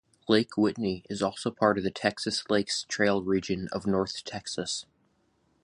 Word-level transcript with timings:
Lake 0.27 0.57
Whitney 0.57 1.03
is 1.11 1.21
also 1.21 1.51
part 1.51 1.77
of 1.77 1.83
the 1.83 1.91
Texas 1.91 2.49
Lakes 2.49 2.87
Trail 2.89 3.21
Region 3.21 3.69
of 3.71 3.85
North 3.85 4.23
Texas. 4.23 4.87